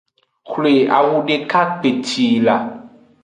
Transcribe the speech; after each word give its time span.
Xwle 0.51 0.73
awu 0.97 1.15
deka 1.27 1.61
kpeci 1.79 2.27
la. 2.45 2.55